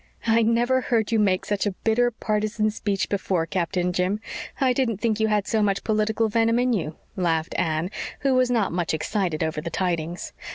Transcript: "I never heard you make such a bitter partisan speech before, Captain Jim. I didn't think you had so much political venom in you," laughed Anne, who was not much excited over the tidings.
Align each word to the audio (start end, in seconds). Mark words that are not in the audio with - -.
"I 0.25 0.41
never 0.41 0.81
heard 0.81 1.11
you 1.11 1.19
make 1.19 1.45
such 1.45 1.67
a 1.67 1.73
bitter 1.73 2.09
partisan 2.09 2.71
speech 2.71 3.07
before, 3.07 3.45
Captain 3.45 3.93
Jim. 3.93 4.19
I 4.59 4.73
didn't 4.73 4.97
think 4.97 5.19
you 5.19 5.27
had 5.27 5.45
so 5.45 5.61
much 5.61 5.83
political 5.83 6.27
venom 6.27 6.57
in 6.57 6.73
you," 6.73 6.95
laughed 7.15 7.53
Anne, 7.55 7.91
who 8.21 8.33
was 8.33 8.49
not 8.49 8.71
much 8.71 8.95
excited 8.95 9.43
over 9.43 9.61
the 9.61 9.69
tidings. 9.69 10.33